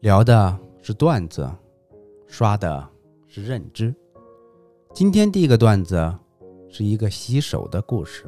[0.00, 1.50] 聊的是段子，
[2.28, 2.88] 刷的
[3.26, 3.92] 是认知。
[4.94, 6.16] 今天第一个段子
[6.68, 8.24] 是一个洗手的故事。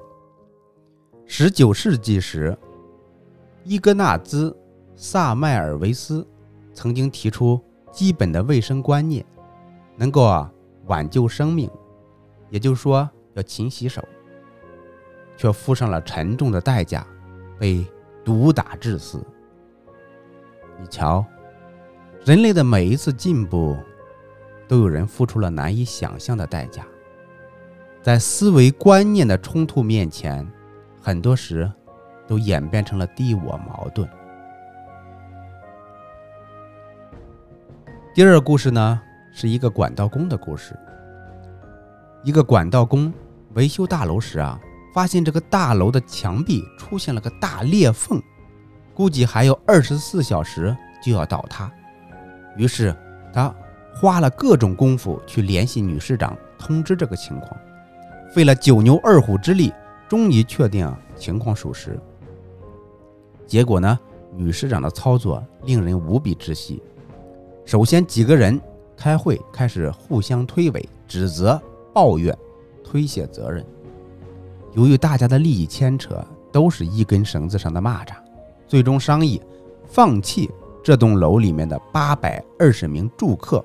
[1.26, 2.58] 十九世纪时，
[3.62, 4.50] 伊格纳兹·
[4.96, 6.26] 萨麦尔维斯
[6.74, 7.60] 曾经提出
[7.92, 9.24] 基本的卫生观念，
[9.94, 10.52] 能够啊
[10.86, 11.70] 挽救生命，
[12.48, 14.02] 也就是说要勤洗手，
[15.36, 17.06] 却付上了沉重的代价，
[17.60, 17.86] 被
[18.24, 19.24] 毒打致死。
[20.80, 21.24] 你瞧。
[22.30, 23.76] 人类的每一次进步，
[24.68, 26.86] 都有人付出了难以想象的代价。
[28.00, 30.48] 在思维观念的冲突面前，
[31.02, 31.68] 很多时
[32.28, 34.08] 都演变成了敌我矛盾。
[38.14, 39.02] 第二个故事呢，
[39.32, 40.78] 是一个管道工的故事。
[42.22, 43.12] 一个管道工
[43.54, 44.56] 维修大楼时啊，
[44.94, 48.22] 发现这个大楼的墙壁出现了个大裂缝，
[48.94, 51.68] 估计还有二十四小时就要倒塌。
[52.56, 52.94] 于是
[53.32, 53.54] 他
[53.94, 57.50] 花了各种功夫去联系女市长，通知这个情况，
[58.32, 59.72] 费了九牛二虎之力，
[60.08, 61.98] 终于确定情况属实。
[63.46, 63.98] 结果呢，
[64.34, 66.82] 女市长的操作令人无比窒息。
[67.64, 68.60] 首先，几个人
[68.96, 71.60] 开会开始互相推诿、指责、
[71.92, 72.36] 抱怨、
[72.84, 73.64] 推卸责任。
[74.74, 78.14] 由于大家的利益牵扯，都是一根绳子上的蚂蚱，
[78.66, 79.40] 最终商议
[79.84, 80.50] 放弃。
[80.82, 83.64] 这栋楼里面的八百二十名住客，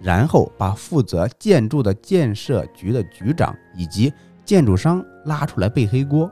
[0.00, 4.12] 然后把负责建筑的建设局的局长以及
[4.44, 6.30] 建筑商拉出来背黑锅，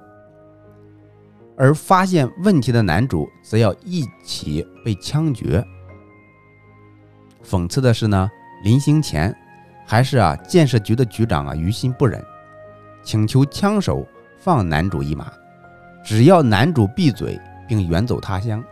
[1.57, 5.65] 而发现问题的男主则要一起被枪决。
[7.45, 8.31] 讽刺的是呢，
[8.65, 9.35] 临行前
[9.87, 12.25] 还是啊建设局的局长啊于心不忍，
[13.03, 14.07] 请求枪手
[14.39, 15.31] 放男主一马，
[16.05, 17.39] 只要男主闭嘴
[17.69, 18.63] 并远走他乡。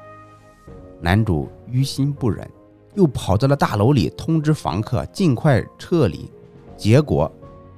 [1.01, 2.49] 男主于心不忍，
[2.95, 6.31] 又跑到了大楼里通知房客尽快撤离，
[6.77, 7.31] 结果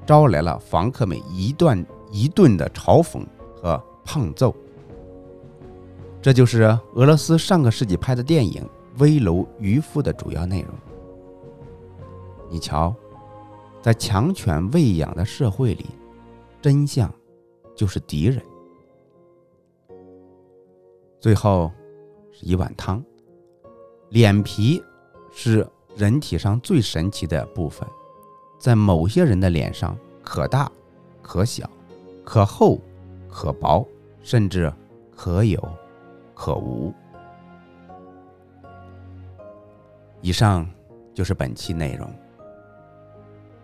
[0.05, 3.25] 招来了房客们一段一顿的嘲讽
[3.55, 4.55] 和胖揍。
[6.21, 6.63] 这就是
[6.95, 8.63] 俄罗斯上个世纪拍的电影
[9.01, 10.75] 《危楼渔夫》的主要内容。
[12.49, 12.95] 你瞧，
[13.81, 15.87] 在强权喂养的社会里，
[16.61, 17.13] 真相
[17.75, 18.43] 就是敌人。
[21.19, 21.71] 最后
[22.31, 23.03] 是一碗汤。
[24.13, 24.85] 脸皮
[25.33, 27.89] 是人体上最神奇的部分，
[28.59, 30.71] 在某些人的脸上，可大
[31.23, 31.69] 可小，
[32.23, 32.79] 可厚
[33.27, 33.89] 可薄，
[34.23, 34.71] 甚至
[35.17, 35.67] 可有
[36.35, 36.93] 可无。
[40.21, 40.69] 以上
[41.15, 42.07] 就是本期内容。